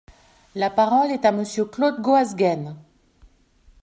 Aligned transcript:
La 0.55 0.71
parole 0.71 1.11
est 1.11 1.25
à 1.25 1.31
Monsieur 1.31 1.63
Claude 1.65 2.01
Goasguen. 2.01 2.75